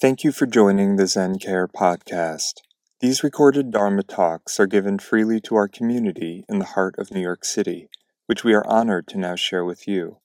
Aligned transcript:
Thank 0.00 0.24
you 0.24 0.32
for 0.32 0.46
joining 0.46 0.96
the 0.96 1.06
Zen 1.06 1.38
Care 1.38 1.68
podcast. 1.68 2.62
These 3.00 3.22
recorded 3.22 3.70
Dharma 3.70 4.02
talks 4.02 4.58
are 4.58 4.66
given 4.66 4.98
freely 4.98 5.42
to 5.42 5.56
our 5.56 5.68
community 5.68 6.46
in 6.48 6.58
the 6.58 6.64
heart 6.64 6.94
of 6.96 7.10
New 7.10 7.20
York 7.20 7.44
City, 7.44 7.90
which 8.24 8.42
we 8.42 8.54
are 8.54 8.66
honored 8.66 9.06
to 9.08 9.18
now 9.18 9.34
share 9.34 9.62
with 9.62 9.86
you. 9.86 10.16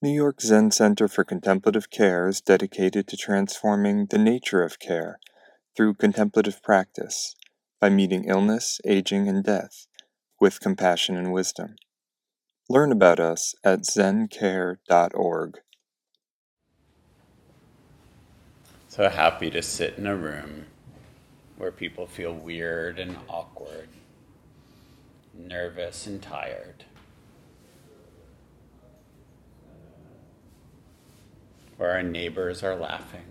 New 0.00 0.08
York 0.08 0.40
Zen 0.40 0.70
Center 0.70 1.06
for 1.06 1.22
Contemplative 1.22 1.90
Care 1.90 2.28
is 2.28 2.40
dedicated 2.40 3.06
to 3.08 3.16
transforming 3.18 4.06
the 4.06 4.16
nature 4.16 4.62
of 4.62 4.78
care 4.78 5.20
through 5.76 5.92
contemplative 5.92 6.62
practice 6.62 7.36
by 7.82 7.90
meeting 7.90 8.24
illness, 8.24 8.80
aging, 8.86 9.28
and 9.28 9.44
death 9.44 9.86
with 10.40 10.60
compassion 10.60 11.14
and 11.14 11.30
wisdom. 11.30 11.76
Learn 12.70 12.90
about 12.90 13.20
us 13.20 13.54
at 13.62 13.80
zencare.org. 13.80 15.58
So 18.98 19.08
happy 19.08 19.48
to 19.50 19.62
sit 19.62 19.94
in 19.96 20.08
a 20.08 20.16
room 20.16 20.66
where 21.56 21.70
people 21.70 22.08
feel 22.08 22.32
weird 22.32 22.98
and 22.98 23.16
awkward, 23.28 23.88
nervous 25.32 26.08
and 26.08 26.20
tired. 26.20 26.82
Where 31.76 31.92
our 31.92 32.02
neighbors 32.02 32.64
are 32.64 32.74
laughing. 32.74 33.22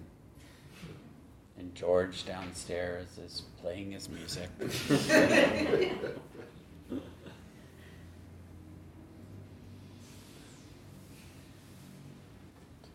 And 1.60 1.76
George 1.76 2.26
downstairs 2.26 3.18
is 3.18 3.41
playing 3.62 3.91
his 3.91 4.08
music. 4.08 4.48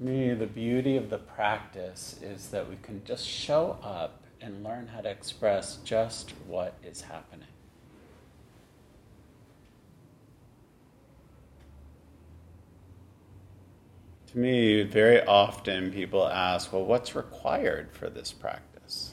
me, 0.03 0.35
the 0.35 0.47
beauty 0.47 0.97
of 0.97 1.11
the 1.11 1.19
practice 1.19 2.17
is 2.23 2.49
that 2.49 2.69
we 2.69 2.77
can 2.83 3.03
just 3.05 3.27
show 3.27 3.79
up 3.83 4.23
and 4.41 4.65
learn 4.65 4.89
how 4.89 5.01
to 5.01 5.09
express 5.09 5.77
just 5.85 6.31
what 6.47 6.75
is 6.85 7.01
happening. 7.03 7.47
To 14.33 14.39
me, 14.39 14.83
very 14.83 15.23
often 15.25 15.93
people 15.93 16.27
ask, 16.27 16.73
well, 16.73 16.85
what's 16.85 17.15
required 17.15 17.93
for 17.93 18.09
this 18.09 18.33
practice? 18.33 19.13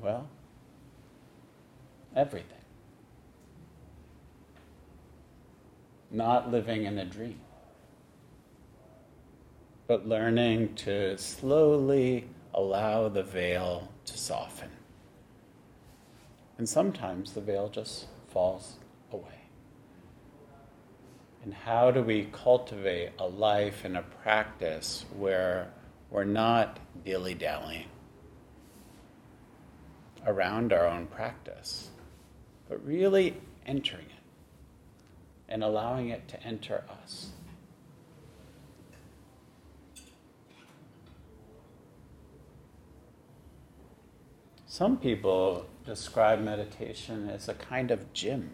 Well, 0.00 0.28
everything. 2.14 2.63
Not 6.14 6.50
living 6.50 6.84
in 6.84 6.96
a 6.98 7.04
dream, 7.04 7.40
but 9.88 10.06
learning 10.06 10.74
to 10.76 11.18
slowly 11.18 12.28
allow 12.54 13.08
the 13.08 13.22
veil 13.22 13.88
to 14.06 14.16
soften. 14.16 14.70
And 16.56 16.68
sometimes 16.68 17.32
the 17.32 17.40
veil 17.40 17.68
just 17.68 18.06
falls 18.28 18.76
away. 19.12 19.40
And 21.42 21.52
how 21.52 21.90
do 21.90 22.00
we 22.00 22.28
cultivate 22.32 23.10
a 23.18 23.26
life 23.26 23.84
and 23.84 23.96
a 23.96 24.02
practice 24.02 25.04
where 25.16 25.68
we're 26.10 26.24
not 26.24 26.78
dilly 27.04 27.34
dallying 27.34 27.88
around 30.26 30.72
our 30.72 30.86
own 30.86 31.06
practice, 31.06 31.90
but 32.68 32.86
really 32.86 33.36
entering 33.66 34.06
it? 34.06 34.13
And 35.54 35.62
allowing 35.62 36.08
it 36.08 36.26
to 36.26 36.42
enter 36.42 36.82
us. 36.90 37.28
Some 44.66 44.96
people 44.96 45.66
describe 45.86 46.40
meditation 46.40 47.30
as 47.30 47.48
a 47.48 47.54
kind 47.54 47.92
of 47.92 48.12
gym 48.12 48.50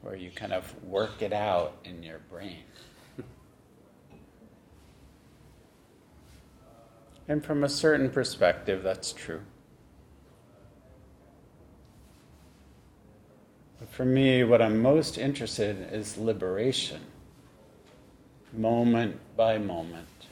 where 0.00 0.16
you 0.16 0.30
kind 0.30 0.54
of 0.54 0.82
work 0.82 1.20
it 1.20 1.34
out 1.34 1.76
in 1.84 2.02
your 2.02 2.20
brain. 2.30 2.62
and 7.28 7.44
from 7.44 7.62
a 7.62 7.68
certain 7.68 8.08
perspective, 8.08 8.82
that's 8.82 9.12
true. 9.12 9.42
For 13.96 14.04
me, 14.04 14.44
what 14.44 14.60
I'm 14.60 14.82
most 14.82 15.16
interested 15.16 15.78
in 15.78 15.84
is 15.84 16.18
liberation, 16.18 17.00
moment 18.52 19.18
by 19.38 19.56
moment, 19.56 20.26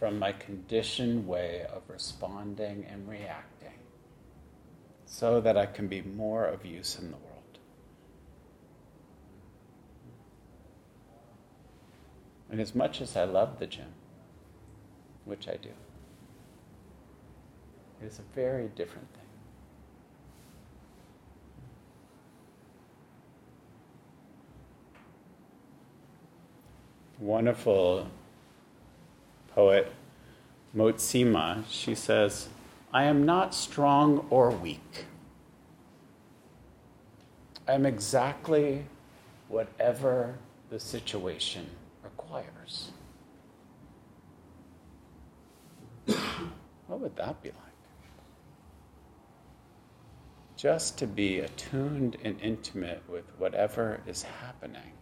from 0.00 0.18
my 0.18 0.32
conditioned 0.32 1.24
way 1.24 1.64
of 1.72 1.82
responding 1.86 2.84
and 2.90 3.08
reacting, 3.08 3.78
so 5.06 5.40
that 5.40 5.56
I 5.56 5.66
can 5.66 5.86
be 5.86 6.02
more 6.02 6.44
of 6.44 6.66
use 6.66 6.98
in 6.98 7.12
the 7.12 7.16
world. 7.18 7.58
And 12.50 12.60
as 12.60 12.74
much 12.74 13.00
as 13.00 13.16
I 13.16 13.22
love 13.22 13.60
the 13.60 13.68
gym, 13.68 13.94
which 15.24 15.46
I 15.46 15.54
do, 15.54 15.70
it 18.02 18.06
is 18.06 18.18
a 18.18 18.34
very 18.34 18.66
different 18.74 19.06
thing. 19.14 19.23
Wonderful 27.24 28.06
poet, 29.54 29.90
Motsima, 30.76 31.64
she 31.70 31.94
says, 31.94 32.48
I 32.92 33.04
am 33.04 33.24
not 33.24 33.54
strong 33.54 34.26
or 34.28 34.50
weak. 34.50 35.06
I 37.66 37.72
am 37.72 37.86
exactly 37.86 38.84
whatever 39.48 40.34
the 40.68 40.78
situation 40.78 41.66
requires. 42.02 42.90
what 46.06 47.00
would 47.00 47.16
that 47.16 47.42
be 47.42 47.48
like? 47.48 47.56
Just 50.56 50.98
to 50.98 51.06
be 51.06 51.38
attuned 51.38 52.18
and 52.22 52.38
intimate 52.42 53.02
with 53.08 53.24
whatever 53.38 54.00
is 54.06 54.22
happening 54.22 54.92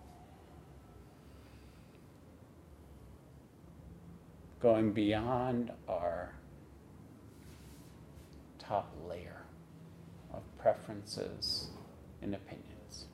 going 4.62 4.92
beyond 4.92 5.72
our 5.88 6.32
top 8.60 8.94
layer 9.08 9.42
of 10.32 10.40
preferences 10.56 11.66
and 12.22 12.32
opinions. 12.32 13.06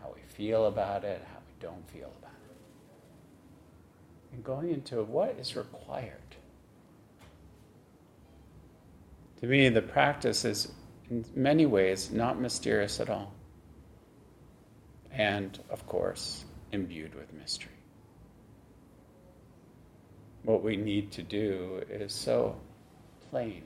How 0.00 0.12
we 0.14 0.20
feel 0.28 0.66
about 0.66 1.02
it, 1.02 1.24
how 1.32 1.38
we 1.38 1.66
don't 1.66 1.88
feel 1.88 2.12
about 2.18 2.30
it. 2.50 2.56
And 4.34 4.44
going 4.44 4.70
into 4.70 5.02
what 5.02 5.36
is 5.40 5.56
required. 5.56 6.18
To 9.40 9.46
me, 9.46 9.70
the 9.70 9.82
practice 9.82 10.44
is 10.44 10.70
in 11.10 11.24
many 11.34 11.64
ways 11.64 12.10
not 12.10 12.38
mysterious 12.38 13.00
at 13.00 13.08
all. 13.08 13.32
And, 15.10 15.58
of 15.70 15.86
course, 15.86 16.44
imbued 16.70 17.14
with 17.14 17.32
mystery 17.32 17.81
what 20.44 20.62
we 20.62 20.76
need 20.76 21.12
to 21.12 21.22
do 21.22 21.82
is 21.88 22.12
so 22.12 22.56
plain. 23.30 23.62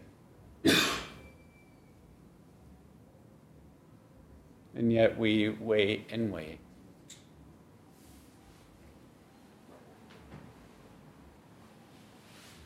and 4.75 4.93
yet 4.93 5.19
we 5.19 5.49
wait 5.49 6.07
and 6.11 6.31
wait. 6.33 6.59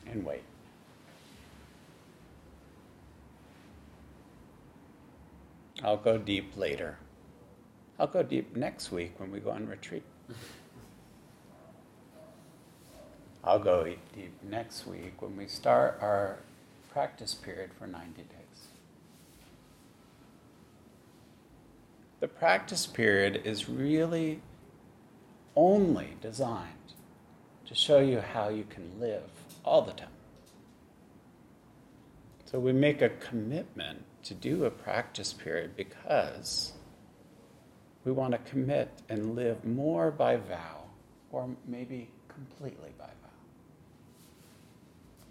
And 0.07 0.25
wait. 0.25 0.43
I'll 5.85 5.97
go 5.97 6.19
deep 6.19 6.57
later. 6.57 6.99
I'll 7.99 8.07
go 8.07 8.23
deep 8.23 8.57
next 8.57 8.91
week 8.91 9.15
when 9.19 9.31
we 9.31 9.41
go 9.41 9.51
on 9.51 9.67
retreat. 9.67 10.03
I'll 13.43 13.59
go 13.59 13.85
deep 13.85 14.33
next 14.43 14.87
week 14.87 15.23
when 15.23 15.37
we 15.37 15.47
start 15.47 15.99
our 16.03 16.39
practice 16.93 17.35
period 17.35 17.71
for 17.79 17.87
90 17.87 18.23
days. 18.23 18.69
The 22.21 22.29
practice 22.29 22.87
period 22.87 23.43
is 23.45 23.69
really 23.69 24.43
only 25.57 26.17
designed 26.21 26.75
to 27.67 27.75
show 27.75 28.01
you 28.01 28.21
how 28.21 28.49
you 28.49 28.65
can 28.69 29.01
live 29.01 29.31
all 29.65 29.83
the 29.83 29.93
time. 29.93 30.09
So 32.45 32.59
we 32.59 32.73
make 32.73 33.01
a 33.01 33.09
commitment 33.09 34.05
to 34.25 34.35
do 34.35 34.65
a 34.65 34.71
practice 34.71 35.33
period 35.33 35.77
because 35.77 36.73
we 38.05 38.13
want 38.13 38.33
to 38.33 38.39
commit 38.51 38.91
and 39.09 39.35
live 39.35 39.65
more 39.65 40.11
by 40.11 40.37
vow 40.37 40.83
or 41.31 41.49
maybe 41.67 42.11
completely 42.29 42.91
by 42.99 43.07
vow. 43.07 43.20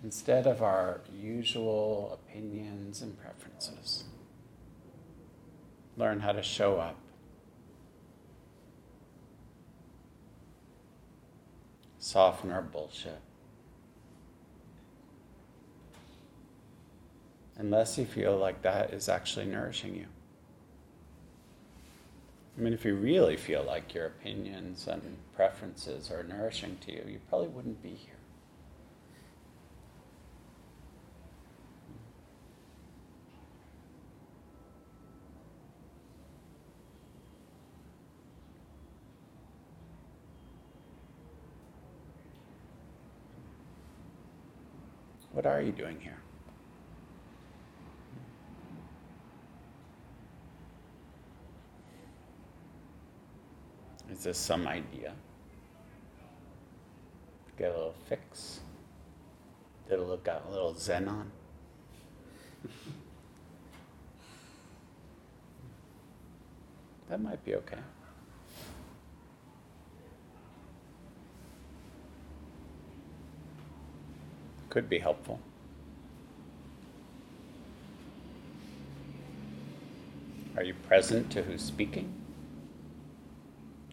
Instead 0.04 0.48
of 0.48 0.62
our 0.62 1.02
usual 1.14 2.18
opinions 2.22 3.02
and 3.02 3.20
preferences, 3.20 4.06
learn 5.98 6.22
how 6.22 6.32
to 6.32 6.42
show 6.42 6.78
up. 6.78 6.96
Soften 11.98 12.50
our 12.50 12.62
bullshit. 12.62 13.20
Unless 17.58 17.98
you 17.98 18.06
feel 18.06 18.38
like 18.38 18.62
that 18.62 18.94
is 18.94 19.10
actually 19.10 19.46
nourishing 19.46 19.94
you. 19.94 20.06
I 22.58 22.62
mean, 22.62 22.72
if 22.72 22.86
you 22.86 22.96
really 22.96 23.36
feel 23.36 23.64
like 23.64 23.94
your 23.94 24.06
opinions 24.06 24.88
and 24.88 25.18
preferences 25.36 26.10
are 26.10 26.24
nourishing 26.24 26.78
to 26.86 26.94
you, 26.94 27.04
you 27.06 27.20
probably 27.30 27.50
wouldn't 27.50 27.84
be 27.84 27.90
here. 27.90 28.16
What 45.32 45.39
are 45.54 45.62
you 45.62 45.72
doing 45.72 45.98
here? 46.00 46.18
Is 54.12 54.24
this 54.24 54.38
some 54.38 54.68
idea? 54.68 55.14
Get 57.58 57.72
a 57.72 57.74
little 57.74 57.96
fix? 58.08 58.60
Did 59.88 60.00
look 60.00 60.24
got 60.24 60.46
a 60.48 60.52
little 60.52 60.74
zen 60.74 61.08
on? 61.08 61.32
that 67.10 67.22
might 67.22 67.44
be 67.46 67.56
okay. 67.56 67.80
Could 74.70 74.90
be 74.90 75.00
helpful. 75.00 75.40
Are 80.56 80.64
you 80.64 80.74
present 80.88 81.32
to 81.32 81.42
who's 81.42 81.64
speaking? 81.64 82.14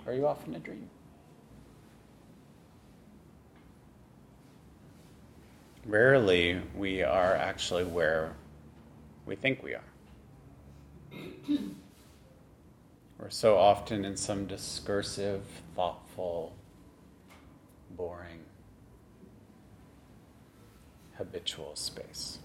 Are 0.06 0.12
you 0.12 0.26
off 0.26 0.46
in 0.46 0.54
a 0.54 0.58
dream? 0.58 0.90
Rarely 5.86 6.60
we 6.74 7.02
are 7.02 7.34
actually 7.34 7.84
where 7.84 8.34
we 9.24 9.36
think 9.36 9.62
we 9.62 9.74
are. 9.74 9.84
We're 13.18 13.30
so 13.30 13.56
often 13.56 14.04
in 14.04 14.16
some 14.16 14.46
discursive, 14.46 15.42
thoughtful, 15.74 16.54
boring, 17.92 18.40
habitual 21.18 21.76
space. 21.76 22.38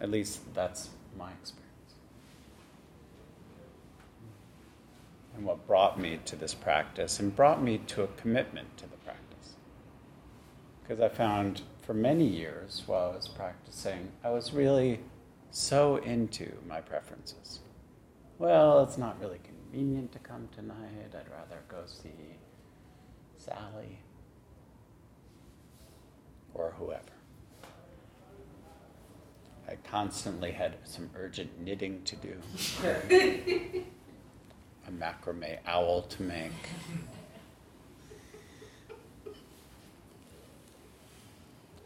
At 0.00 0.10
least 0.10 0.54
that's 0.54 0.90
my 1.16 1.30
experience. 1.32 1.62
and 5.34 5.44
what 5.44 5.66
brought 5.66 5.98
me 5.98 6.20
to 6.24 6.36
this 6.36 6.54
practice 6.54 7.18
and 7.18 7.34
brought 7.34 7.62
me 7.62 7.78
to 7.78 8.02
a 8.02 8.06
commitment 8.06 8.76
to 8.76 8.84
the 8.84 8.96
practice. 8.98 9.54
Because 10.82 11.00
I 11.00 11.08
found 11.08 11.62
for 11.80 11.94
many 11.94 12.26
years 12.26 12.82
while 12.86 13.10
I 13.10 13.16
was 13.16 13.28
practicing, 13.28 14.12
I 14.22 14.30
was 14.30 14.52
really 14.52 15.00
so 15.50 15.96
into 15.96 16.52
my 16.68 16.80
preferences. 16.80 17.60
Well, 18.38 18.82
it's 18.82 18.98
not 18.98 19.20
really 19.20 19.40
convenient 19.42 20.12
to 20.12 20.18
come 20.18 20.48
tonight. 20.54 21.12
I'd 21.14 21.30
rather 21.30 21.62
go 21.68 21.82
see 21.86 22.10
Sally 23.36 23.98
or 26.54 26.74
whoever. 26.78 27.02
I 29.68 29.76
constantly 29.88 30.52
had 30.52 30.76
some 30.84 31.10
urgent 31.16 31.60
knitting 31.60 32.02
to 32.04 32.16
do. 32.16 32.36
a 34.86 34.90
macrame 34.90 35.58
owl 35.66 36.02
to 36.02 36.22
make. 36.22 36.52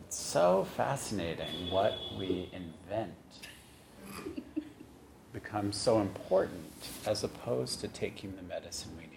It's 0.01 0.17
so 0.17 0.67
fascinating 0.77 1.71
what 1.71 1.99
we 2.19 2.49
invent 2.53 3.15
becomes 5.33 5.77
so 5.77 6.01
important 6.01 6.65
as 7.07 7.23
opposed 7.23 7.81
to 7.81 7.89
taking 7.89 8.35
the 8.37 8.43
medicine 8.43 8.91
we 8.97 9.03
need. 9.03 9.16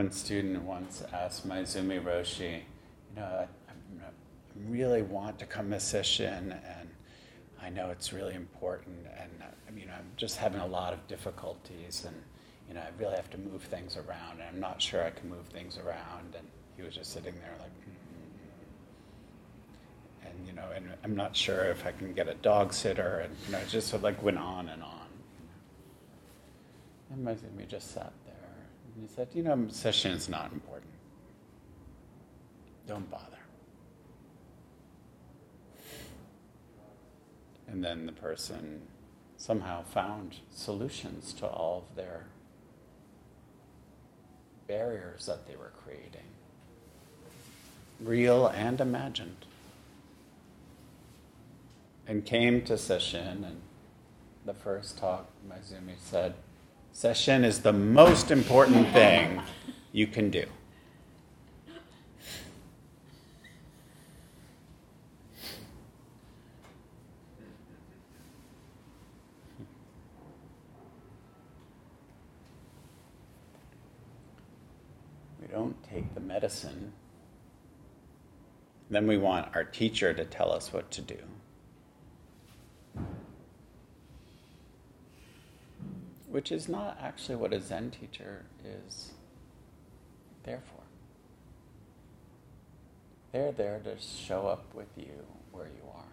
One 0.00 0.12
student 0.12 0.62
once 0.62 1.02
asked 1.12 1.46
Maezumi 1.46 2.02
Roshi, 2.02 2.52
you 2.54 3.16
know, 3.16 3.22
I, 3.22 3.42
I 3.42 3.46
really 4.66 5.02
want 5.02 5.38
to 5.40 5.44
come 5.44 5.74
a 5.74 5.78
session, 5.78 6.52
and 6.52 6.88
I 7.60 7.68
know 7.68 7.90
it's 7.90 8.10
really 8.10 8.34
important, 8.34 8.96
and 9.18 9.30
you 9.78 9.84
know, 9.84 9.92
I'm 9.92 10.10
just 10.16 10.38
having 10.38 10.62
a 10.62 10.66
lot 10.66 10.94
of 10.94 11.06
difficulties, 11.06 12.06
and 12.06 12.16
you 12.66 12.72
know, 12.72 12.80
I 12.80 12.88
really 12.98 13.14
have 13.14 13.28
to 13.32 13.38
move 13.38 13.62
things 13.64 13.98
around, 13.98 14.40
and 14.40 14.44
I'm 14.50 14.58
not 14.58 14.80
sure 14.80 15.04
I 15.04 15.10
can 15.10 15.28
move 15.28 15.44
things 15.48 15.76
around. 15.76 16.34
And 16.34 16.48
he 16.78 16.82
was 16.82 16.94
just 16.94 17.12
sitting 17.12 17.34
there 17.34 17.54
like, 17.58 17.68
mm-hmm. 20.22 20.28
and 20.28 20.46
you 20.46 20.54
know, 20.54 20.70
and 20.74 20.88
I'm 21.04 21.14
not 21.14 21.36
sure 21.36 21.64
if 21.64 21.84
I 21.84 21.92
can 21.92 22.14
get 22.14 22.26
a 22.26 22.36
dog 22.36 22.72
sitter, 22.72 23.18
and 23.18 23.36
you 23.44 23.52
know, 23.52 23.58
it 23.58 23.68
just 23.68 23.88
sort 23.88 23.98
of 23.98 24.04
like 24.04 24.22
went 24.22 24.38
on 24.38 24.70
and 24.70 24.82
on. 24.82 25.08
And 27.12 27.26
Maezumi 27.26 27.68
just 27.68 27.92
sat 27.92 28.14
there. 28.24 28.29
And 29.00 29.08
he 29.08 29.14
said, 29.14 29.28
You 29.32 29.42
know, 29.42 29.66
session 29.70 30.12
is 30.12 30.28
not 30.28 30.52
important. 30.52 30.92
Don't 32.86 33.10
bother. 33.10 33.24
And 37.66 37.82
then 37.82 38.04
the 38.04 38.12
person 38.12 38.82
somehow 39.38 39.84
found 39.84 40.36
solutions 40.54 41.32
to 41.34 41.46
all 41.46 41.86
of 41.88 41.96
their 41.96 42.26
barriers 44.68 45.24
that 45.24 45.48
they 45.48 45.56
were 45.56 45.72
creating, 45.82 46.28
real 48.00 48.48
and 48.48 48.82
imagined. 48.82 49.46
And 52.06 52.26
came 52.26 52.62
to 52.64 52.76
session, 52.76 53.44
and 53.44 53.62
the 54.44 54.52
first 54.52 54.98
talk, 54.98 55.30
Maezumi 55.48 55.94
said, 55.98 56.34
Session 56.92 57.44
is 57.44 57.60
the 57.60 57.72
most 57.72 58.30
important 58.30 58.88
thing 58.92 59.40
you 59.92 60.06
can 60.06 60.30
do. 60.30 60.44
We 75.40 75.46
don't 75.50 75.82
take 75.84 76.14
the 76.14 76.20
medicine. 76.20 76.92
Then 78.90 79.06
we 79.06 79.16
want 79.16 79.54
our 79.54 79.64
teacher 79.64 80.12
to 80.12 80.24
tell 80.24 80.52
us 80.52 80.72
what 80.72 80.90
to 80.90 81.00
do. 81.00 81.16
Which 86.30 86.52
is 86.52 86.68
not 86.68 86.96
actually 87.02 87.34
what 87.34 87.52
a 87.52 87.60
Zen 87.60 87.90
teacher 87.90 88.44
is 88.64 89.10
there 90.44 90.62
for. 90.64 90.82
They're 93.32 93.52
there 93.52 93.80
to 93.80 94.00
show 94.00 94.46
up 94.46 94.64
with 94.74 94.88
you 94.96 95.24
where 95.52 95.66
you 95.66 95.88
are. 95.92 96.04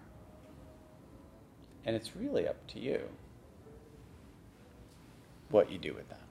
And 1.86 1.96
it's 1.96 2.16
really 2.16 2.48
up 2.48 2.68
to 2.70 2.80
you 2.80 3.02
what 5.50 5.72
you 5.72 5.78
do 5.78 5.94
with 5.94 6.10
that. 6.10 6.22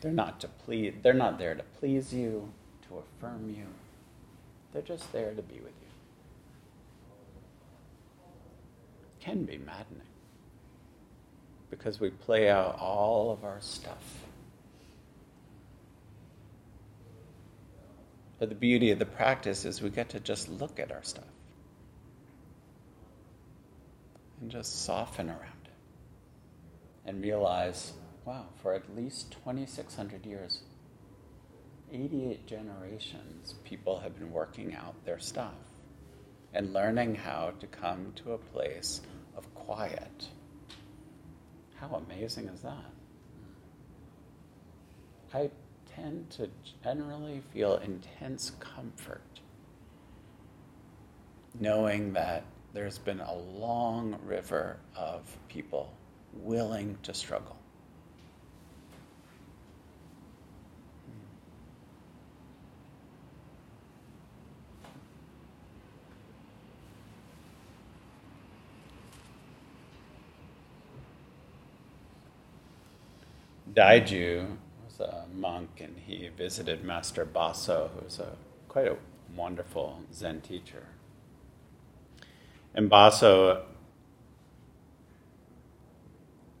They're 0.00 0.12
not 0.12 0.40
to 0.40 0.48
please 0.48 0.94
they're 1.02 1.14
not 1.14 1.38
there 1.38 1.54
to 1.54 1.62
please 1.78 2.12
you, 2.12 2.52
to 2.88 2.98
affirm 2.98 3.54
you. 3.56 3.66
They're 4.72 4.82
just 4.82 5.12
there 5.12 5.32
to 5.32 5.42
be 5.42 5.54
with 5.54 5.64
you. 5.64 5.88
Can 9.20 9.44
be 9.44 9.58
maddening 9.58 10.02
because 11.76 12.00
we 12.00 12.10
play 12.10 12.48
out 12.48 12.78
all 12.80 13.32
of 13.32 13.44
our 13.44 13.60
stuff. 13.60 14.02
But 18.38 18.48
the 18.50 18.54
beauty 18.54 18.90
of 18.90 18.98
the 18.98 19.06
practice 19.06 19.64
is 19.64 19.80
we 19.80 19.90
get 19.90 20.10
to 20.10 20.20
just 20.20 20.48
look 20.48 20.78
at 20.78 20.92
our 20.92 21.02
stuff 21.02 21.24
and 24.40 24.50
just 24.50 24.84
soften 24.84 25.28
around 25.28 25.40
it 25.64 25.70
and 27.06 27.22
realize 27.22 27.92
wow, 28.26 28.44
for 28.60 28.74
at 28.74 28.96
least 28.96 29.30
2,600 29.30 30.26
years, 30.26 30.62
88 31.92 32.44
generations, 32.46 33.54
people 33.64 34.00
have 34.00 34.18
been 34.18 34.32
working 34.32 34.74
out 34.74 34.94
their 35.04 35.20
stuff 35.20 35.54
and 36.52 36.72
learning 36.72 37.14
how 37.14 37.52
to 37.60 37.66
come 37.68 38.12
to 38.16 38.32
a 38.32 38.38
place 38.38 39.00
of 39.36 39.54
quiet. 39.54 40.28
How 41.80 42.02
amazing 42.06 42.48
is 42.48 42.62
that? 42.62 42.90
I 45.34 45.50
tend 45.94 46.30
to 46.30 46.48
generally 46.82 47.42
feel 47.52 47.76
intense 47.76 48.52
comfort 48.60 49.40
knowing 51.60 52.12
that 52.12 52.44
there's 52.72 52.98
been 52.98 53.20
a 53.20 53.34
long 53.34 54.18
river 54.24 54.78
of 54.94 55.36
people 55.48 55.92
willing 56.34 56.98
to 57.02 57.14
struggle. 57.14 57.56
Daiju 73.76 74.56
was 74.86 75.00
a 75.00 75.26
monk 75.34 75.80
and 75.80 75.98
he 75.98 76.30
visited 76.34 76.82
Master 76.82 77.26
Baso, 77.26 77.90
who 77.90 78.04
was 78.04 78.18
a 78.18 78.32
quite 78.68 78.88
a 78.88 78.96
wonderful 79.36 80.00
Zen 80.14 80.40
teacher. 80.40 80.86
And 82.74 82.90
Baso 82.90 83.62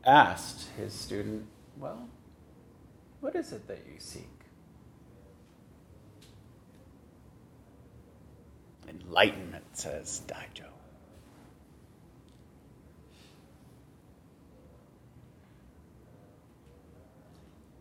asked 0.04 0.68
his 0.76 0.92
student, 0.92 1.46
Well, 1.78 2.06
what 3.20 3.34
is 3.34 3.50
it 3.52 3.66
that 3.66 3.80
you 3.86 3.98
seek? 3.98 4.28
Enlightenment, 8.88 9.64
says 9.72 10.20
Daiju. 10.26 10.66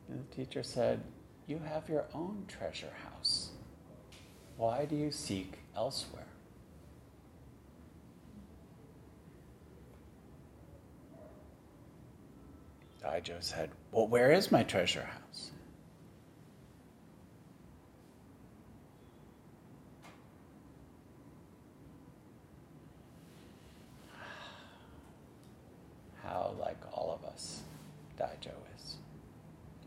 And 0.07 0.14
the 0.29 0.35
teacher 0.35 0.63
said, 0.63 1.01
You 1.47 1.59
have 1.59 1.89
your 1.89 2.05
own 2.13 2.45
treasure 2.47 2.93
house. 3.03 3.49
Why 4.57 4.85
do 4.85 4.95
you 4.95 5.11
seek 5.11 5.59
elsewhere? 5.75 6.23
Daiju 13.03 13.41
said, 13.43 13.69
Well, 13.91 14.07
where 14.07 14.31
is 14.31 14.51
my 14.51 14.63
treasure 14.63 15.03
house? 15.03 15.51
How 26.23 26.55
like 26.59 26.77
all 26.93 27.19
of 27.21 27.29
us 27.31 27.61
Daiju 28.19 28.51
is. 28.75 28.95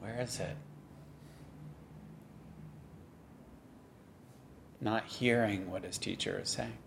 Where 0.01 0.21
is 0.21 0.39
it? 0.39 0.57
Not 4.81 5.05
hearing 5.19 5.69
what 5.69 5.83
his 5.83 5.99
teacher 5.99 6.41
is 6.41 6.49
saying. 6.49 6.79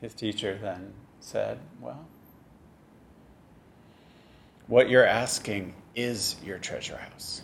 His 0.00 0.14
teacher 0.14 0.58
then 0.60 0.92
said, 1.20 1.58
Well, 1.80 2.06
what 4.66 4.88
you're 4.88 5.06
asking 5.06 5.74
is 5.94 6.36
your 6.44 6.58
treasure 6.58 6.96
house. 6.96 7.42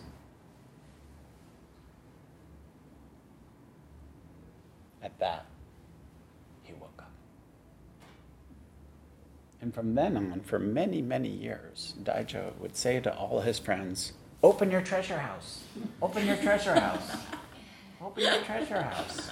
At 5.02 5.16
that, 5.20 5.46
he 6.64 6.72
woke 6.74 6.90
up. 6.98 7.12
And 9.68 9.75
from 9.75 9.94
then 9.94 10.16
on, 10.16 10.40
for 10.46 10.58
many, 10.58 11.02
many 11.02 11.28
years, 11.28 11.92
Daiju 12.02 12.56
would 12.58 12.75
say 12.75 13.00
to 13.00 13.14
all 13.14 13.40
his 13.40 13.58
friends, 13.58 14.14
Open 14.42 14.70
your 14.70 14.80
treasure 14.80 15.18
house. 15.18 15.62
Open 16.00 16.26
your 16.26 16.37
treasure 16.37 16.80
house. 16.80 17.10
Open 18.00 18.22
your 18.22 18.40
treasure 18.44 18.80
house. 18.80 19.30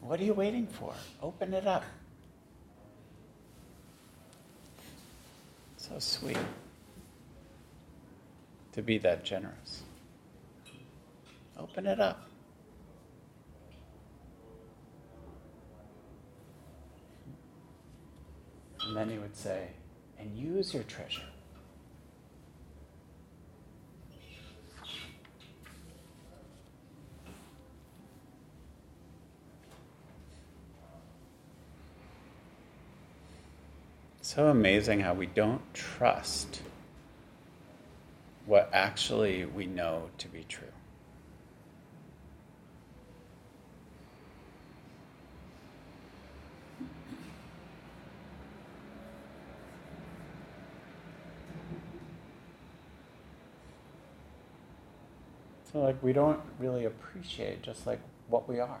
What 0.00 0.20
are 0.20 0.22
you 0.22 0.32
waiting 0.32 0.68
for? 0.68 0.94
Open 1.20 1.52
it 1.54 1.66
up. 1.66 1.82
So 5.76 5.98
sweet 5.98 6.38
to 8.74 8.80
be 8.80 8.98
that 8.98 9.24
generous. 9.24 9.82
Open 11.58 11.84
it 11.84 11.98
up. 11.98 12.27
And 18.88 18.96
then 18.96 19.10
he 19.10 19.18
would 19.18 19.36
say, 19.36 19.68
and 20.18 20.34
use 20.34 20.72
your 20.72 20.82
treasure. 20.84 21.20
So 34.22 34.46
amazing 34.46 35.00
how 35.00 35.12
we 35.12 35.26
don't 35.26 35.60
trust 35.74 36.62
what 38.46 38.70
actually 38.72 39.44
we 39.44 39.66
know 39.66 40.08
to 40.16 40.28
be 40.28 40.46
true. 40.48 40.66
So, 55.72 55.80
like, 55.80 56.02
we 56.02 56.14
don't 56.14 56.40
really 56.58 56.86
appreciate 56.86 57.62
just 57.62 57.86
like 57.86 58.00
what 58.28 58.48
we 58.48 58.58
are, 58.58 58.80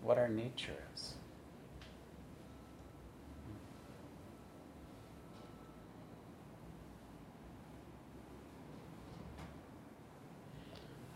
what 0.00 0.16
our 0.16 0.28
nature 0.28 0.76
is. 0.94 1.14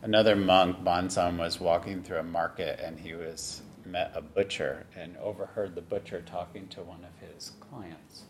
Another 0.02 0.34
monk, 0.34 0.82
Banzan, 0.82 1.38
was 1.38 1.60
walking 1.60 2.02
through 2.02 2.18
a 2.18 2.24
market 2.24 2.80
and 2.82 2.98
he 2.98 3.14
was 3.14 3.62
met 3.84 4.10
a 4.16 4.20
butcher 4.20 4.84
and 4.96 5.16
overheard 5.18 5.76
the 5.76 5.80
butcher 5.80 6.22
talking 6.22 6.66
to 6.68 6.82
one 6.82 7.04
of 7.04 7.28
his 7.28 7.52
clients. 7.60 8.24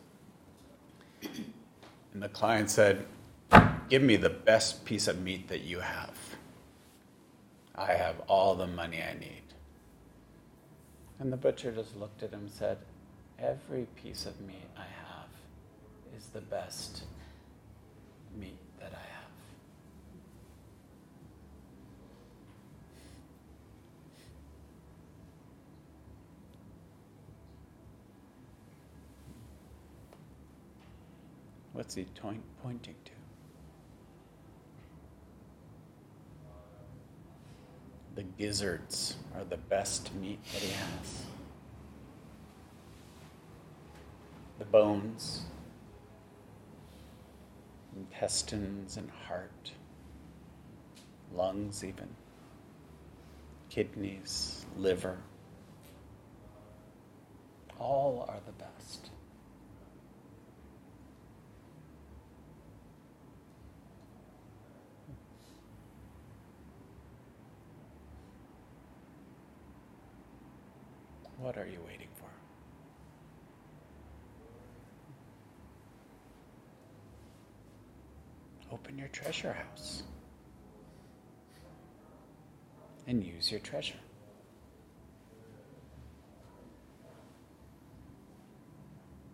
And 2.13 2.23
the 2.23 2.29
client 2.29 2.69
said, 2.69 3.07
Give 3.93 4.01
me 4.01 4.17
the 4.17 4.31
best 4.31 4.87
piece 4.87 5.07
of 5.07 5.21
meat 5.21 5.49
that 5.49 5.65
you 5.65 5.81
have. 5.81 6.17
I 7.75 7.93
have 7.93 8.21
all 8.21 8.55
the 8.55 8.67
money 8.67 9.03
I 9.03 9.13
need. 9.13 9.43
And 11.19 11.31
the 11.31 11.37
butcher 11.37 11.71
just 11.73 11.95
looked 11.99 12.23
at 12.23 12.31
him 12.31 12.41
and 12.41 12.51
said, 12.51 12.79
Every 13.39 13.87
piece 13.95 14.25
of 14.25 14.41
meat 14.41 14.71
I 14.79 14.81
have 14.81 15.29
is 16.17 16.29
the 16.29 16.41
best 16.41 17.03
meat 18.35 18.57
that 18.81 18.93
I 18.95 18.97
have. 18.97 19.31
What's 31.75 31.95
he 31.95 32.07
pointing 32.63 32.95
to? 33.05 33.22
The 38.23 38.45
gizzards 38.45 39.17
are 39.35 39.43
the 39.43 39.57
best 39.57 40.15
meat 40.15 40.39
that 40.53 40.63
he 40.63 40.71
has. 40.71 41.25
The 44.61 44.65
bones, 44.65 45.43
intestines, 47.97 48.97
and 48.97 49.11
heart, 49.11 49.73
lungs, 51.35 51.83
even. 51.83 52.11
kidneys, 53.71 54.67
liver. 54.77 55.19
All 57.81 58.27
are 58.29 58.41
the 58.47 58.53
best. 58.53 59.12
What 71.43 71.59
are 71.59 71.67
you 71.67 71.81
waiting 71.85 72.07
for? 72.15 72.29
Open 78.73 78.97
your 78.97 79.09
treasure 79.09 79.53
house 79.53 80.05
and 83.09 83.25
use 83.25 83.51
your 83.51 83.59
treasure. 83.59 83.99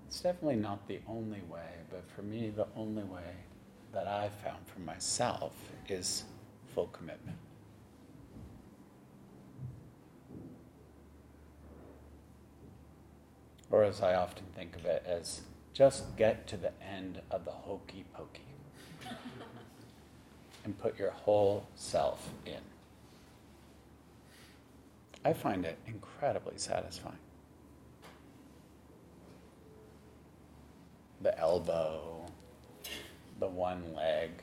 It's 0.07 0.21
definitely 0.21 0.57
not 0.57 0.89
the 0.89 1.01
only 1.07 1.43
way, 1.43 1.75
but 1.91 2.09
for 2.17 2.23
me, 2.23 2.51
the 2.57 2.69
only 2.75 3.05
way 3.05 3.37
that 3.93 4.09
I've 4.09 4.33
found 4.33 4.67
for 4.67 4.81
myself 4.81 5.53
is 5.91 6.25
full 6.75 6.87
commitment. 6.87 7.37
Or 13.79 13.85
as 13.85 14.03
I 14.03 14.17
often 14.17 14.43
think 14.57 14.75
of 14.75 14.87
it, 14.87 15.05
as 15.07 15.43
just 15.73 16.17
get 16.17 16.49
to 16.49 16.57
the 16.57 16.73
end 16.83 17.21
of 17.31 17.45
the 17.45 17.53
hokey 17.53 18.05
pokey 18.13 18.43
and 20.65 20.77
put 20.77 20.99
your 20.99 21.13
whole 21.13 21.65
self 21.77 22.31
in. 22.45 22.59
I 25.25 25.33
find 25.33 25.65
it 25.65 25.79
incredibly 25.87 26.59
satisfying. 26.59 27.21
The 31.23 31.39
elbow, 31.39 32.27
the 33.39 33.47
one 33.47 33.95
leg. 33.95 34.43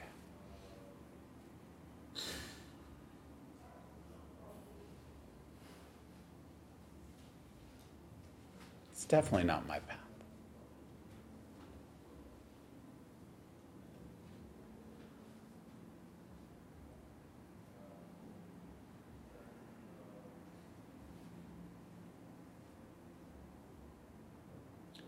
It's 9.05 9.11
definitely 9.11 9.45
not 9.45 9.67
my 9.67 9.77
path. 9.77 9.99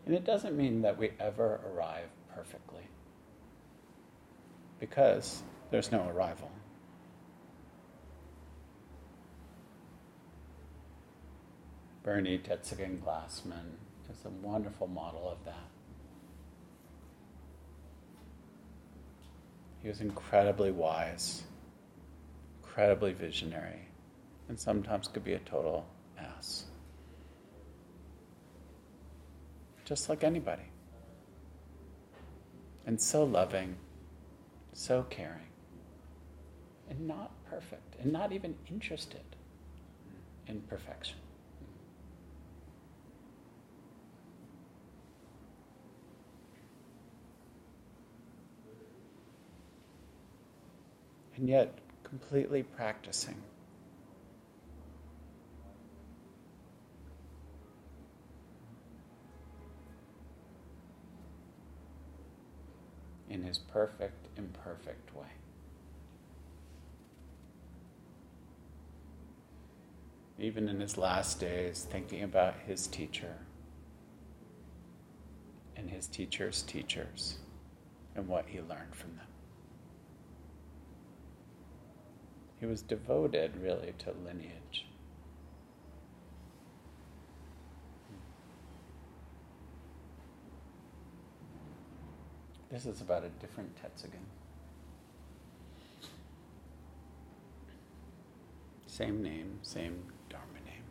And 0.05 0.13
it 0.13 0.25
doesn't 0.25 0.55
mean 0.55 0.83
that 0.83 0.95
we 0.95 1.13
ever 1.19 1.59
arrive 1.73 2.09
perfectly, 2.35 2.83
because 4.79 5.41
there's 5.71 5.91
no 5.91 6.07
arrival. 6.07 6.51
Bernie 12.03 12.37
Tetsugen 12.37 12.99
Glassman 12.99 13.86
is 14.09 14.25
a 14.25 14.29
wonderful 14.45 14.87
model 14.87 15.29
of 15.29 15.43
that. 15.45 15.69
He 19.81 19.87
was 19.87 20.01
incredibly 20.01 20.71
wise, 20.71 21.43
incredibly 22.61 23.13
visionary, 23.13 23.87
and 24.49 24.59
sometimes 24.59 25.07
could 25.07 25.23
be 25.23 25.33
a 25.33 25.39
total 25.39 25.85
ass. 26.17 26.65
Just 29.85 30.09
like 30.09 30.23
anybody. 30.23 30.69
And 32.85 33.01
so 33.01 33.23
loving, 33.23 33.75
so 34.73 35.03
caring, 35.09 35.51
and 36.89 37.07
not 37.07 37.31
perfect, 37.49 37.95
and 38.01 38.11
not 38.11 38.31
even 38.31 38.55
interested 38.69 39.21
in 40.47 40.61
perfection. 40.61 41.17
And 51.37 51.47
yet 51.47 51.77
completely 52.03 52.63
practicing. 52.63 53.35
In 63.29 63.43
his 63.43 63.59
perfect, 63.59 64.27
imperfect 64.37 65.15
way. 65.15 65.25
Even 70.39 70.69
in 70.69 70.79
his 70.79 70.97
last 70.97 71.39
days, 71.39 71.87
thinking 71.89 72.23
about 72.23 72.55
his 72.65 72.87
teacher 72.87 73.35
and 75.75 75.89
his 75.89 76.07
teacher's 76.07 76.61
teachers 76.63 77.37
and 78.15 78.27
what 78.27 78.45
he 78.47 78.59
learned 78.59 78.95
from 78.95 79.15
them. 79.17 79.36
He 82.59 82.65
was 82.65 82.81
devoted, 82.81 83.55
really, 83.61 83.93
to 83.99 84.13
lineage. 84.25 84.85
This 92.71 92.85
is 92.85 93.01
about 93.01 93.23
a 93.23 93.29
different 93.29 93.71
Tetsugen. 93.75 94.25
Same 98.87 99.21
name, 99.21 99.59
same 99.61 100.03
Dharma 100.29 100.59
name. 100.65 100.83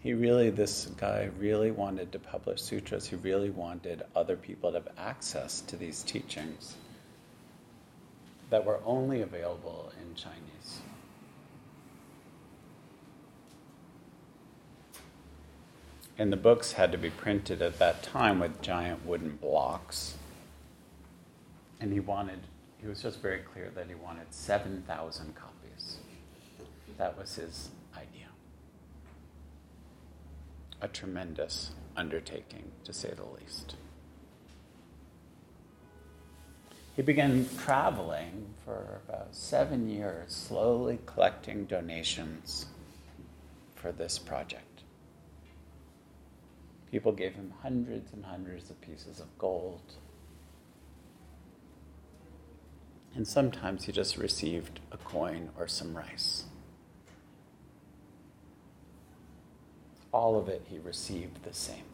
He 0.00 0.14
really, 0.14 0.50
this 0.50 0.86
guy 0.96 1.28
really 1.38 1.72
wanted 1.72 2.12
to 2.12 2.20
publish 2.20 2.62
sutras. 2.62 3.08
He 3.08 3.16
really 3.16 3.50
wanted 3.50 4.04
other 4.14 4.36
people 4.36 4.70
to 4.70 4.78
have 4.78 4.88
access 4.96 5.60
to 5.62 5.76
these 5.76 6.04
teachings 6.04 6.76
that 8.50 8.64
were 8.64 8.80
only 8.84 9.20
available 9.20 9.92
in 10.00 10.14
Chinese. 10.14 10.80
And 16.18 16.32
the 16.32 16.36
books 16.36 16.72
had 16.72 16.90
to 16.92 16.98
be 16.98 17.10
printed 17.10 17.62
at 17.62 17.78
that 17.78 18.02
time 18.02 18.40
with 18.40 18.60
giant 18.60 19.06
wooden 19.06 19.36
blocks. 19.36 20.16
And 21.80 21.92
he 21.92 22.00
wanted, 22.00 22.40
he 22.80 22.88
was 22.88 23.02
just 23.02 23.22
very 23.22 23.38
clear 23.38 23.70
that 23.74 23.86
he 23.88 23.94
wanted 23.94 24.26
7,000 24.30 25.34
copies. 25.36 25.98
That 26.96 27.16
was 27.16 27.36
his 27.36 27.68
idea. 27.96 28.26
A 30.80 30.88
tremendous 30.88 31.70
undertaking, 31.96 32.72
to 32.84 32.92
say 32.92 33.12
the 33.14 33.24
least. 33.40 33.76
He 36.98 37.02
began 37.02 37.48
traveling 37.56 38.56
for 38.64 39.00
about 39.06 39.32
seven 39.32 39.88
years, 39.88 40.34
slowly 40.34 40.98
collecting 41.06 41.64
donations 41.64 42.66
for 43.76 43.92
this 43.92 44.18
project. 44.18 44.82
People 46.90 47.12
gave 47.12 47.36
him 47.36 47.54
hundreds 47.62 48.12
and 48.12 48.24
hundreds 48.24 48.68
of 48.68 48.80
pieces 48.80 49.20
of 49.20 49.26
gold. 49.38 49.92
And 53.14 53.28
sometimes 53.28 53.84
he 53.84 53.92
just 53.92 54.18
received 54.18 54.80
a 54.90 54.96
coin 54.96 55.50
or 55.56 55.68
some 55.68 55.96
rice. 55.96 56.46
All 60.12 60.36
of 60.36 60.48
it 60.48 60.64
he 60.68 60.80
received 60.80 61.44
the 61.44 61.54
same. 61.54 61.84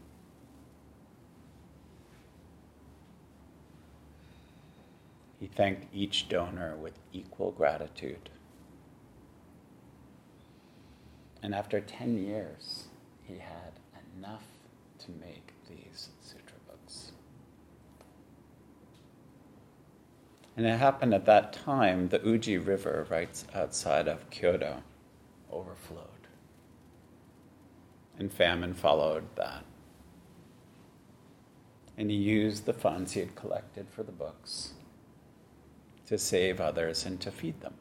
He 5.45 5.51
thanked 5.51 5.95
each 5.95 6.31
donor 6.31 6.75
with 6.75 6.99
equal 7.13 7.51
gratitude. 7.51 8.31
And 11.43 11.55
after 11.55 11.83
10 11.83 12.17
years, 12.17 12.85
he 13.25 13.35
had 13.35 13.75
enough 14.17 14.47
to 15.01 15.11
make 15.11 15.53
these 15.69 16.09
sutra 16.23 16.57
books. 16.67 17.13
And 20.57 20.65
it 20.65 20.79
happened 20.79 21.13
at 21.13 21.27
that 21.27 21.53
time, 21.53 22.09
the 22.09 22.27
Uji 22.27 22.57
River, 22.57 23.07
right 23.11 23.45
outside 23.55 24.09
of 24.09 24.31
Kyoto, 24.31 24.83
overflowed. 25.53 26.27
And 28.19 28.33
famine 28.33 28.73
followed 28.73 29.25
that. 29.37 29.67
And 31.99 32.11
he 32.11 32.17
used 32.17 32.65
the 32.65 32.73
funds 32.73 33.13
he 33.13 33.21
had 33.21 33.37
collected 33.37 33.89
for 33.91 34.03
the 34.03 34.11
books 34.11 34.73
to 36.07 36.19
save 36.19 36.61
others 36.61 37.07
and 37.07 37.21
to 37.21 37.31
feed 37.31 37.61
them. 37.61 37.75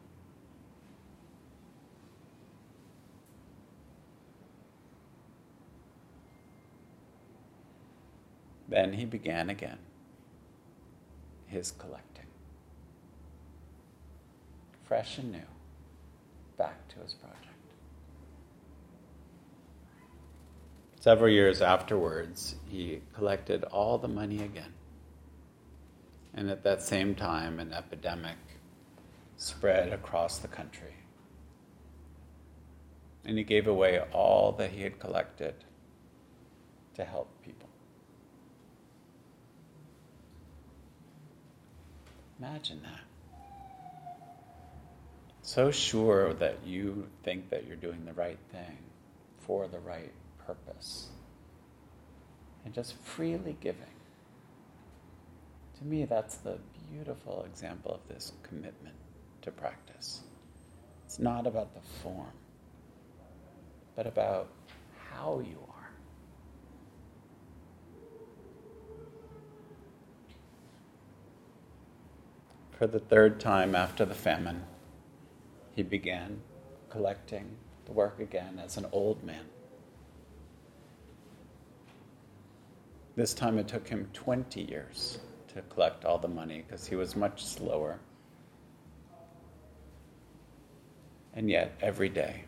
Then 8.67 8.93
he 8.93 9.05
began 9.05 9.49
again 9.49 9.77
his 11.45 11.71
collecting, 11.71 12.25
fresh 14.83 15.19
and 15.19 15.31
new, 15.31 15.39
back 16.57 16.87
to 16.87 16.99
his 16.99 17.13
project. 17.13 17.39
Several 20.99 21.29
years 21.29 21.61
afterwards, 21.61 22.55
he 22.67 23.01
collected 23.13 23.65
all 23.65 23.97
the 23.99 24.07
money 24.07 24.41
again. 24.41 24.73
And 26.35 26.49
at 26.49 26.63
that 26.63 26.81
same 26.81 27.13
time, 27.15 27.59
an 27.59 27.73
epidemic 27.73 28.37
spread 29.37 29.93
across 29.93 30.39
the 30.39 30.47
country. 30.47 30.95
And 33.25 33.37
he 33.37 33.43
gave 33.43 33.67
away 33.67 34.01
all 34.11 34.51
that 34.53 34.71
he 34.71 34.81
had 34.81 34.99
collected 34.99 35.55
to 36.95 37.05
help 37.05 37.29
people. 37.43 37.69
Imagine 42.39 42.81
that. 42.83 42.99
So 45.41 45.71
sure 45.71 46.33
that 46.35 46.65
you 46.65 47.07
think 47.23 47.49
that 47.49 47.67
you're 47.67 47.75
doing 47.75 48.05
the 48.05 48.13
right 48.13 48.39
thing 48.51 48.77
for 49.39 49.67
the 49.67 49.79
right 49.79 50.11
purpose. 50.45 51.09
And 52.65 52.73
just 52.73 52.95
freely 52.97 53.55
giving. 53.59 53.92
To 55.83 55.89
me, 55.89 56.05
that's 56.05 56.35
the 56.37 56.59
beautiful 56.89 57.43
example 57.45 57.93
of 57.93 58.07
this 58.07 58.31
commitment 58.41 58.95
to 59.41 59.51
practice. 59.51 60.21
It's 61.05 61.19
not 61.19 61.45
about 61.45 61.73
the 61.73 61.81
form, 62.01 62.31
but 63.93 64.07
about 64.07 64.47
how 65.11 65.43
you 65.45 65.57
are. 65.67 65.89
For 72.71 72.87
the 72.87 72.99
third 72.99 73.41
time 73.41 73.75
after 73.75 74.05
the 74.05 74.15
famine, 74.15 74.63
he 75.75 75.83
began 75.83 76.39
collecting 76.89 77.57
the 77.83 77.91
work 77.91 78.21
again 78.21 78.57
as 78.63 78.77
an 78.77 78.85
old 78.93 79.21
man. 79.21 79.43
This 83.17 83.33
time 83.33 83.57
it 83.57 83.67
took 83.67 83.89
him 83.89 84.09
20 84.13 84.61
years 84.61 85.19
to 85.53 85.61
collect 85.63 86.05
all 86.05 86.17
the 86.17 86.27
money 86.27 86.63
because 86.65 86.87
he 86.87 86.95
was 86.95 87.15
much 87.15 87.43
slower. 87.43 87.99
And 91.33 91.49
yet, 91.49 91.75
every 91.81 92.09
day, 92.09 92.43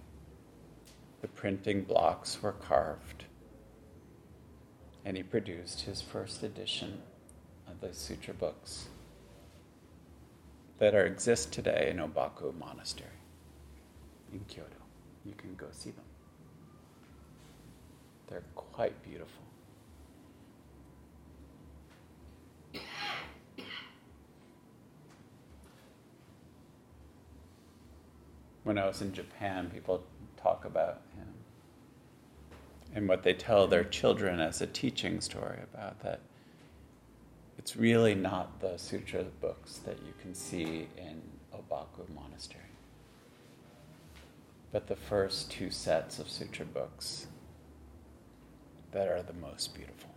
the 1.22 1.28
printing 1.28 1.84
blocks 1.84 2.42
were 2.42 2.52
carved, 2.52 3.26
and 5.04 5.18
he 5.18 5.24
produced 5.24 5.82
his 5.82 6.02
first 6.02 6.44
edition 6.44 7.02
of 7.68 7.82
the 7.82 7.94
Sutra 7.94 8.34
books 8.34 8.88
that 10.78 10.94
are, 10.94 11.06
exist 11.06 11.52
today 11.52 11.90
in 11.90 11.98
Obaku 11.98 12.56
Monastery 12.58 13.10
in 14.34 14.40
Kyoto. 14.48 14.70
You 15.24 15.34
can 15.38 15.56
go 15.56 15.68
see 15.72 15.92
them. 15.92 16.04
They're 18.28 18.44
quite 18.56 19.02
beautiful. 19.04 19.44
When 28.66 28.80
I 28.80 28.88
was 28.88 29.04
in 29.04 29.14
Japan, 29.14 29.70
people 29.72 30.04
talk 30.38 30.66
about 30.66 31.02
him 31.16 31.28
and 32.96 33.08
what 33.08 33.22
they 33.22 33.34
tell 33.34 33.68
their 33.68 33.84
children 33.84 34.40
as 34.40 34.60
a 34.60 34.66
teaching 34.66 35.22
story 35.22 35.60
about 35.72 36.02
that 36.02 36.20
it's 37.60 37.76
really 37.76 38.16
not 38.16 38.60
the 38.60 38.76
sutra 38.78 39.24
books 39.40 39.78
that 39.86 39.98
you 40.06 40.14
can 40.20 40.34
see 40.34 40.88
in 40.98 41.22
Obaku 41.54 42.10
Monastery, 42.16 42.64
but 44.72 44.88
the 44.88 44.96
first 44.96 45.52
two 45.52 45.70
sets 45.70 46.18
of 46.18 46.28
sutra 46.28 46.66
books 46.66 47.28
that 48.94 49.08
are 49.08 49.22
the 49.22 49.34
most 49.34 49.76
beautiful. 49.76 50.15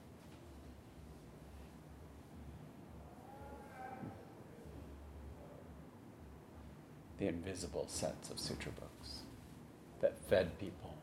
The 7.19 7.27
invisible 7.27 7.87
sets 7.89 8.31
of 8.31 8.39
sutra 8.39 8.71
books 8.71 9.23
that 10.01 10.17
fed 10.29 10.57
people, 10.61 10.95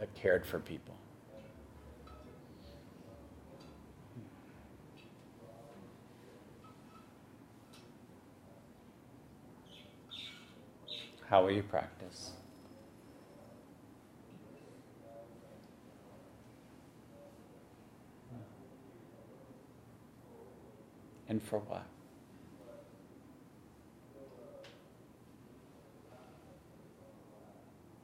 that 0.00 0.12
cared 0.16 0.44
for 0.44 0.58
people. 0.58 0.96
How 11.28 11.44
will 11.44 11.52
you 11.52 11.62
practice? 11.62 12.32
And 21.28 21.40
for 21.40 21.60
what? 21.60 21.86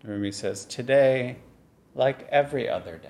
Rumi 0.07 0.31
says, 0.31 0.65
Today, 0.65 1.37
like 1.95 2.29
every 2.31 2.69
other 2.69 2.97
day, 2.97 3.09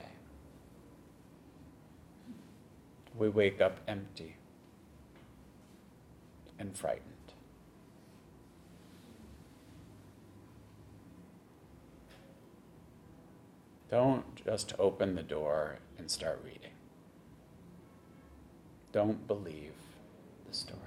we 3.17 3.29
wake 3.29 3.61
up 3.61 3.81
empty 3.87 4.37
and 6.59 6.77
frightened. 6.77 7.03
Don't 13.91 14.25
just 14.35 14.73
open 14.79 15.15
the 15.15 15.23
door 15.23 15.79
and 15.99 16.11
start 16.11 16.41
reading. 16.45 16.73
Don't 18.93 19.27
believe 19.27 19.73
the 20.49 20.55
story. 20.55 20.86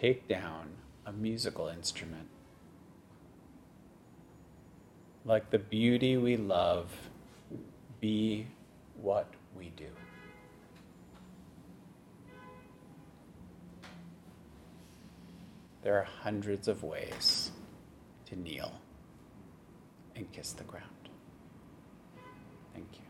Take 0.00 0.28
down 0.28 0.68
a 1.06 1.12
musical 1.12 1.66
instrument. 1.66 2.28
Like 5.24 5.50
the 5.50 5.58
beauty 5.58 6.16
we 6.16 6.36
love, 6.36 6.88
be 8.00 8.46
what 9.02 9.26
we 9.56 9.72
do. 9.76 9.88
There 15.82 15.96
are 15.96 16.04
hundreds 16.04 16.68
of 16.68 16.84
ways 16.84 17.50
to 18.26 18.36
kneel 18.36 18.80
and 20.14 20.30
kiss 20.30 20.52
the 20.52 20.62
ground. 20.62 21.08
Thank 22.72 22.86
you. 22.92 23.07